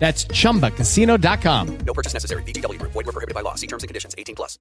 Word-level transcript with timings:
That's 0.00 0.26
chumbacasino.com. 0.26 1.76
No 1.86 1.92
purchase 1.92 2.14
necessary. 2.14 2.42
VGW. 2.42 2.80
Void 2.82 3.06
were 3.06 3.12
prohibited 3.12 3.34
by 3.34 3.42
law. 3.42 3.54
See 3.54 3.68
terms 3.68 3.84
and 3.84 3.88
conditions. 3.88 4.14
18 4.18 4.34
plus. 4.34 4.58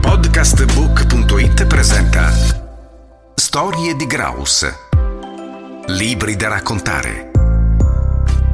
Podcastbook.it 0.00 1.66
presenta 1.66 2.30
Storie 3.34 3.96
di 3.96 4.06
Graus. 4.06 4.66
Libri 5.86 6.36
da 6.36 6.48
raccontare. 6.48 7.33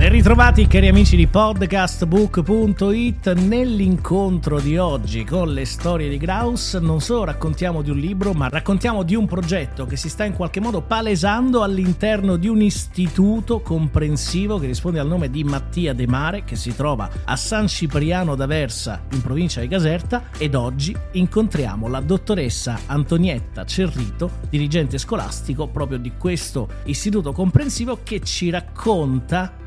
Ben 0.01 0.13
ritrovati 0.13 0.67
cari 0.67 0.89
amici 0.89 1.15
di 1.15 1.27
podcastbook.it 1.27 3.35
nell'incontro 3.35 4.59
di 4.59 4.79
oggi 4.79 5.25
con 5.25 5.53
le 5.53 5.67
storie 5.67 6.09
di 6.09 6.17
Graus 6.17 6.73
non 6.77 7.03
solo 7.03 7.25
raccontiamo 7.25 7.83
di 7.83 7.91
un 7.91 7.99
libro 7.99 8.33
ma 8.33 8.49
raccontiamo 8.49 9.03
di 9.03 9.15
un 9.15 9.27
progetto 9.27 9.85
che 9.85 9.97
si 9.97 10.09
sta 10.09 10.25
in 10.25 10.33
qualche 10.33 10.59
modo 10.59 10.81
palesando 10.81 11.63
all'interno 11.63 12.37
di 12.37 12.49
un 12.49 12.63
istituto 12.63 13.61
comprensivo 13.61 14.59
che 14.59 14.69
risponde 14.69 15.01
al 15.01 15.07
nome 15.07 15.29
di 15.29 15.45
Mattia 15.45 15.93
De 15.93 16.07
Mare 16.07 16.45
che 16.45 16.57
si 16.57 16.75
trova 16.75 17.11
a 17.25 17.37
San 17.37 17.69
Cipriano 17.69 18.35
d'Aversa 18.35 19.03
in 19.13 19.21
provincia 19.21 19.61
di 19.61 19.69
Caserta. 19.69 20.31
Ed 20.39 20.55
oggi 20.55 20.97
incontriamo 21.13 21.89
la 21.89 22.01
dottoressa 22.01 22.79
Antonietta 22.87 23.67
Cerrito, 23.67 24.31
dirigente 24.49 24.97
scolastico 24.97 25.69
proprio 25.69 25.99
di 25.99 26.13
questo 26.17 26.69
istituto 26.85 27.33
comprensivo 27.33 27.99
che 28.03 28.21
ci 28.21 28.49
racconta 28.49 29.60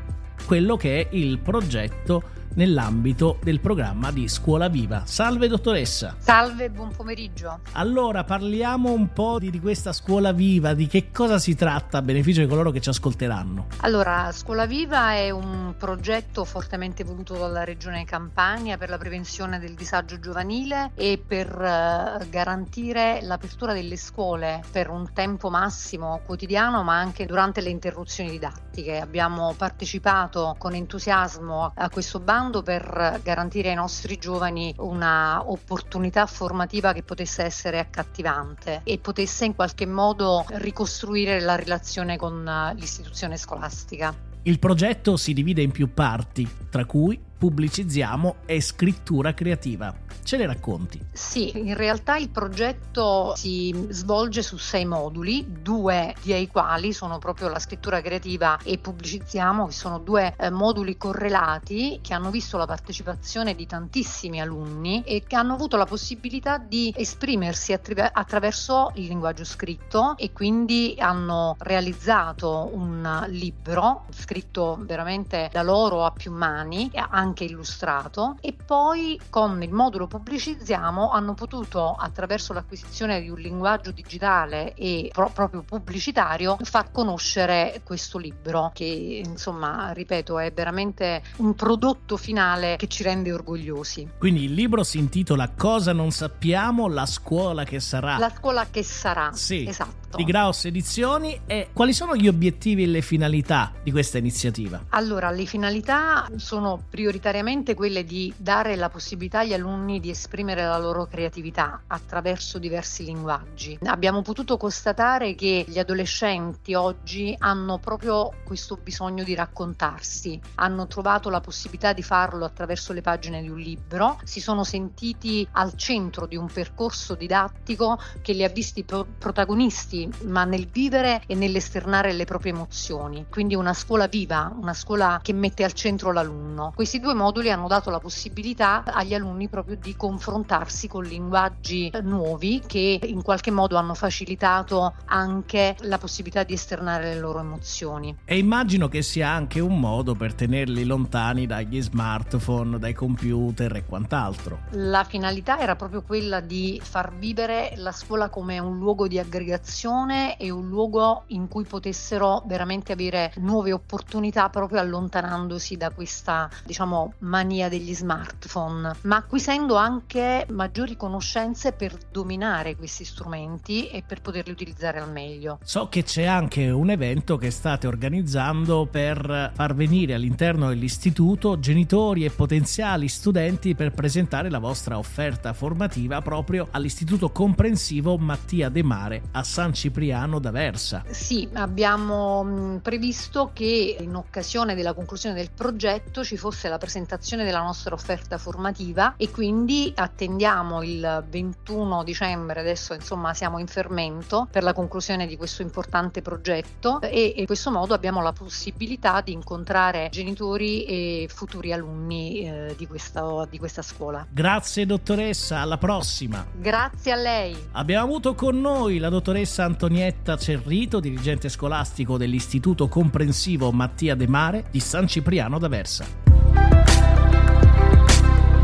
quello 0.44 0.76
che 0.76 1.00
è 1.00 1.06
il 1.10 1.38
progetto 1.38 2.33
nell'ambito 2.54 3.38
del 3.42 3.60
programma 3.60 4.10
di 4.10 4.28
Scuola 4.28 4.68
Viva. 4.68 5.02
Salve 5.06 5.48
dottoressa. 5.48 6.16
Salve, 6.18 6.70
buon 6.70 6.90
pomeriggio. 6.94 7.60
Allora 7.72 8.24
parliamo 8.24 8.92
un 8.92 9.12
po' 9.12 9.38
di, 9.38 9.50
di, 9.50 9.60
questa 9.60 9.92
Scuola 9.92 10.32
Viva, 10.32 10.74
di 10.74 10.86
che 10.86 11.10
cosa 11.10 11.38
si 11.38 11.54
tratta 11.54 11.98
a 11.98 12.02
beneficio 12.02 12.40
di 12.40 12.46
coloro 12.46 12.70
che 12.70 12.80
ci 12.80 12.90
ascolteranno. 12.90 13.66
Allora, 13.78 14.30
Scuola 14.32 14.66
Viva 14.66 15.12
è 15.14 15.30
un 15.30 15.74
progetto 15.76 16.44
fortemente 16.44 17.04
voluto 17.04 17.34
dalla 17.34 17.64
Regione 17.64 18.04
Campania 18.04 18.76
per 18.76 18.90
la 18.90 18.98
prevenzione 18.98 19.58
del 19.58 19.74
disagio 19.74 20.20
giovanile 20.20 20.90
e 20.94 21.22
per 21.24 21.48
uh, 21.48 22.28
garantire 22.28 23.20
l'apertura 23.22 23.72
delle 23.72 23.96
scuole 23.96 24.62
per 24.70 24.90
un 24.90 25.12
tempo 25.12 25.50
massimo 25.50 26.20
quotidiano, 26.24 26.82
ma 26.82 26.98
anche 26.98 27.26
durante 27.26 27.60
le 27.60 27.70
interruzioni 27.70 28.30
didattiche. 28.30 29.00
Abbiamo 29.00 29.54
partecipato 29.56 30.54
con 30.58 30.74
entusiasmo 30.74 31.72
a 31.74 31.88
questo 31.88 32.20
bando 32.20 32.33
per 32.64 33.20
garantire 33.22 33.68
ai 33.68 33.76
nostri 33.76 34.18
giovani 34.18 34.74
una 34.78 35.48
opportunità 35.48 36.26
formativa 36.26 36.92
che 36.92 37.04
potesse 37.04 37.44
essere 37.44 37.78
accattivante 37.78 38.80
e 38.82 38.98
potesse 38.98 39.44
in 39.44 39.54
qualche 39.54 39.86
modo 39.86 40.44
ricostruire 40.54 41.38
la 41.40 41.54
relazione 41.54 42.16
con 42.16 42.72
l'istituzione 42.74 43.36
scolastica. 43.36 44.12
Il 44.42 44.58
progetto 44.58 45.16
si 45.16 45.32
divide 45.32 45.62
in 45.62 45.70
più 45.70 45.94
parti, 45.94 46.46
tra 46.68 46.84
cui 46.84 47.18
pubblicizziamo 47.36 48.36
e 48.46 48.60
scrittura 48.60 49.34
creativa. 49.34 49.94
Ce 50.22 50.38
le 50.38 50.46
racconti? 50.46 50.98
Sì, 51.12 51.52
in 51.58 51.74
realtà 51.74 52.16
il 52.16 52.30
progetto 52.30 53.34
si 53.36 53.88
svolge 53.90 54.42
su 54.42 54.56
sei 54.56 54.86
moduli, 54.86 55.44
due 55.60 56.14
di 56.22 56.48
quali 56.50 56.94
sono 56.94 57.18
proprio 57.18 57.48
la 57.48 57.58
scrittura 57.58 58.00
creativa 58.00 58.58
e 58.62 58.78
pubblicizziamo, 58.78 59.66
che 59.66 59.72
sono 59.72 59.98
due 59.98 60.34
eh, 60.38 60.48
moduli 60.50 60.96
correlati 60.96 61.98
che 62.00 62.14
hanno 62.14 62.30
visto 62.30 62.56
la 62.56 62.64
partecipazione 62.64 63.54
di 63.54 63.66
tantissimi 63.66 64.40
alunni 64.40 65.02
e 65.04 65.22
che 65.26 65.36
hanno 65.36 65.52
avuto 65.52 65.76
la 65.76 65.84
possibilità 65.84 66.56
di 66.56 66.92
esprimersi 66.96 67.74
attra- 67.74 68.12
attraverso 68.12 68.92
il 68.94 69.06
linguaggio 69.06 69.44
scritto 69.44 70.16
e 70.16 70.32
quindi 70.32 70.94
hanno 70.98 71.56
realizzato 71.58 72.70
un 72.72 73.26
libro 73.28 74.04
scritto 74.10 74.78
veramente 74.80 75.50
da 75.52 75.62
loro 75.62 76.04
a 76.04 76.10
più 76.12 76.32
mani, 76.32 76.90
anche 77.24 77.44
illustrato 77.44 78.36
e 78.40 78.52
poi 78.54 79.18
con 79.30 79.62
il 79.62 79.72
modulo 79.72 80.06
pubblicizziamo 80.06 81.10
hanno 81.10 81.34
potuto 81.34 81.96
attraverso 81.98 82.52
l'acquisizione 82.52 83.20
di 83.20 83.28
un 83.28 83.38
linguaggio 83.38 83.90
digitale 83.90 84.74
e 84.74 85.10
pro- 85.12 85.30
proprio 85.30 85.62
pubblicitario 85.62 86.56
far 86.62 86.92
conoscere 86.92 87.80
questo 87.82 88.18
libro 88.18 88.70
che 88.74 89.22
insomma 89.24 89.92
ripeto 89.92 90.38
è 90.38 90.52
veramente 90.52 91.22
un 91.36 91.54
prodotto 91.54 92.16
finale 92.16 92.76
che 92.76 92.86
ci 92.88 93.02
rende 93.02 93.32
orgogliosi. 93.32 94.08
Quindi 94.18 94.44
il 94.44 94.52
libro 94.52 94.84
si 94.84 94.98
intitola 94.98 95.50
Cosa 95.56 95.92
non 95.92 96.10
sappiamo, 96.10 96.88
la 96.88 97.06
scuola 97.06 97.64
che 97.64 97.80
sarà. 97.80 98.18
La 98.18 98.30
scuola 98.30 98.66
che 98.70 98.82
sarà. 98.82 99.30
Sì. 99.32 99.66
Esatto. 99.66 100.03
Di 100.16 100.22
Graus 100.22 100.64
Edizioni 100.66 101.40
e 101.44 101.70
quali 101.72 101.92
sono 101.92 102.14
gli 102.14 102.28
obiettivi 102.28 102.84
e 102.84 102.86
le 102.86 103.00
finalità 103.00 103.72
di 103.82 103.90
questa 103.90 104.16
iniziativa? 104.16 104.80
Allora, 104.90 105.30
le 105.30 105.44
finalità 105.44 106.28
sono 106.36 106.84
prioritariamente 106.88 107.74
quelle 107.74 108.04
di 108.04 108.32
dare 108.36 108.76
la 108.76 108.88
possibilità 108.88 109.40
agli 109.40 109.54
alunni 109.54 109.98
di 109.98 110.10
esprimere 110.10 110.64
la 110.64 110.78
loro 110.78 111.06
creatività 111.06 111.82
attraverso 111.88 112.60
diversi 112.60 113.04
linguaggi. 113.04 113.76
Abbiamo 113.86 114.22
potuto 114.22 114.56
constatare 114.56 115.34
che 115.34 115.64
gli 115.66 115.80
adolescenti 115.80 116.74
oggi 116.74 117.34
hanno 117.36 117.78
proprio 117.78 118.30
questo 118.44 118.78
bisogno 118.80 119.24
di 119.24 119.34
raccontarsi, 119.34 120.40
hanno 120.56 120.86
trovato 120.86 121.28
la 121.28 121.40
possibilità 121.40 121.92
di 121.92 122.02
farlo 122.04 122.44
attraverso 122.44 122.92
le 122.92 123.00
pagine 123.00 123.42
di 123.42 123.48
un 123.48 123.58
libro, 123.58 124.20
si 124.22 124.40
sono 124.40 124.62
sentiti 124.62 125.46
al 125.52 125.74
centro 125.74 126.26
di 126.26 126.36
un 126.36 126.46
percorso 126.46 127.16
didattico 127.16 127.98
che 128.22 128.32
li 128.32 128.44
ha 128.44 128.48
visti 128.48 128.84
pro- 128.84 129.06
protagonisti 129.18 130.02
ma 130.24 130.44
nel 130.44 130.68
vivere 130.70 131.22
e 131.26 131.34
nell'esternare 131.34 132.12
le 132.12 132.24
proprie 132.24 132.52
emozioni. 132.52 133.26
Quindi 133.30 133.54
una 133.54 133.74
scuola 133.74 134.06
viva, 134.06 134.52
una 134.60 134.74
scuola 134.74 135.20
che 135.22 135.32
mette 135.32 135.64
al 135.64 135.72
centro 135.72 136.12
l'alunno. 136.12 136.72
Questi 136.74 137.00
due 137.00 137.14
moduli 137.14 137.50
hanno 137.50 137.68
dato 137.68 137.90
la 137.90 138.00
possibilità 138.00 138.82
agli 138.84 139.14
alunni 139.14 139.48
proprio 139.48 139.76
di 139.76 139.96
confrontarsi 139.96 140.88
con 140.88 141.04
linguaggi 141.04 141.92
nuovi 142.02 142.62
che 142.66 143.00
in 143.02 143.22
qualche 143.22 143.50
modo 143.50 143.76
hanno 143.76 143.94
facilitato 143.94 144.94
anche 145.06 145.76
la 145.80 145.98
possibilità 145.98 146.42
di 146.42 146.54
esternare 146.54 147.14
le 147.14 147.20
loro 147.20 147.40
emozioni. 147.40 148.16
E 148.24 148.38
immagino 148.38 148.88
che 148.88 149.02
sia 149.02 149.30
anche 149.30 149.60
un 149.60 149.78
modo 149.78 150.14
per 150.14 150.34
tenerli 150.34 150.84
lontani 150.84 151.46
dagli 151.46 151.80
smartphone, 151.80 152.78
dai 152.78 152.92
computer 152.92 153.76
e 153.76 153.84
quant'altro. 153.84 154.60
La 154.72 155.04
finalità 155.04 155.58
era 155.58 155.76
proprio 155.76 156.02
quella 156.02 156.40
di 156.40 156.80
far 156.82 157.14
vivere 157.14 157.72
la 157.76 157.92
scuola 157.92 158.28
come 158.28 158.58
un 158.58 158.78
luogo 158.78 159.06
di 159.06 159.18
aggregazione 159.18 159.92
occasione 159.94 160.36
e 160.36 160.50
un 160.50 160.68
luogo 160.68 161.24
in 161.28 161.48
cui 161.48 161.64
potessero 161.64 162.42
veramente 162.46 162.92
avere 162.92 163.32
nuove 163.36 163.72
opportunità 163.72 164.48
proprio 164.48 164.80
allontanandosi 164.80 165.76
da 165.76 165.90
questa 165.90 166.50
diciamo 166.64 167.14
mania 167.18 167.68
degli 167.68 167.94
smartphone 167.94 168.96
ma 169.02 169.16
acquisendo 169.16 169.76
anche 169.76 170.46
maggiori 170.50 170.96
conoscenze 170.96 171.72
per 171.72 171.96
dominare 172.10 172.76
questi 172.76 173.04
strumenti 173.04 173.88
e 173.88 174.02
per 174.06 174.20
poterli 174.20 174.50
utilizzare 174.50 174.98
al 174.98 175.10
meglio. 175.10 175.58
So 175.62 175.88
che 175.88 176.02
c'è 176.02 176.24
anche 176.24 176.70
un 176.70 176.90
evento 176.90 177.36
che 177.36 177.50
state 177.50 177.86
organizzando 177.86 178.86
per 178.90 179.52
far 179.54 179.74
venire 179.74 180.14
all'interno 180.14 180.68
dell'istituto 180.68 181.58
genitori 181.58 182.24
e 182.24 182.30
potenziali 182.30 183.08
studenti 183.08 183.74
per 183.74 183.92
presentare 183.92 184.50
la 184.50 184.58
vostra 184.58 184.98
offerta 184.98 185.52
formativa 185.52 186.20
proprio 186.20 186.68
all'istituto 186.70 187.30
comprensivo 187.30 188.16
Mattia 188.16 188.68
De 188.68 188.82
Mare 188.82 189.22
a 189.32 189.42
San 189.42 189.72
Cipriano 189.72 189.83
Cipriano 189.84 190.38
d'Aversa. 190.38 191.04
Sì, 191.10 191.46
abbiamo 191.52 192.80
previsto 192.80 193.50
che 193.52 193.98
in 194.00 194.14
occasione 194.14 194.74
della 194.74 194.94
conclusione 194.94 195.34
del 195.34 195.50
progetto 195.54 196.24
ci 196.24 196.38
fosse 196.38 196.70
la 196.70 196.78
presentazione 196.78 197.44
della 197.44 197.60
nostra 197.60 197.94
offerta 197.94 198.38
formativa 198.38 199.12
e 199.18 199.30
quindi 199.30 199.92
attendiamo 199.94 200.82
il 200.82 201.22
21 201.28 202.02
dicembre, 202.02 202.60
adesso 202.60 202.94
insomma 202.94 203.34
siamo 203.34 203.58
in 203.58 203.66
fermento 203.66 204.48
per 204.50 204.62
la 204.62 204.72
conclusione 204.72 205.26
di 205.26 205.36
questo 205.36 205.60
importante 205.60 206.22
progetto 206.22 207.02
e 207.02 207.34
in 207.36 207.44
questo 207.44 207.70
modo 207.70 207.92
abbiamo 207.92 208.22
la 208.22 208.32
possibilità 208.32 209.20
di 209.20 209.32
incontrare 209.32 210.08
genitori 210.10 210.84
e 210.84 211.28
futuri 211.28 211.74
alunni 211.74 212.48
eh, 212.48 212.74
di, 212.74 212.86
questa, 212.86 213.46
di 213.50 213.58
questa 213.58 213.82
scuola. 213.82 214.26
Grazie 214.30 214.86
dottoressa, 214.86 215.58
alla 215.58 215.76
prossima. 215.76 216.46
Grazie 216.54 217.12
a 217.12 217.16
lei. 217.16 217.54
Abbiamo 217.72 218.04
avuto 218.04 218.34
con 218.34 218.58
noi 218.58 218.96
la 218.96 219.10
dottoressa 219.10 219.63
Antonietta 219.64 220.36
Cerrito, 220.36 221.00
dirigente 221.00 221.48
scolastico 221.48 222.16
dell'Istituto 222.16 222.86
Comprensivo 222.88 223.72
Mattia 223.72 224.14
De 224.14 224.28
Mare 224.28 224.66
di 224.70 224.80
San 224.80 225.08
Cipriano 225.08 225.58
d'Aversa. 225.58 226.06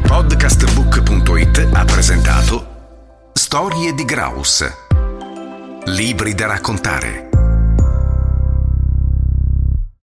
Podcastbook.it 0.02 1.68
ha 1.72 1.84
presentato 1.84 2.66
Storie 3.32 3.94
di 3.94 4.04
Graus. 4.04 4.64
Libri 5.86 6.34
da 6.34 6.46
raccontare 6.46 7.29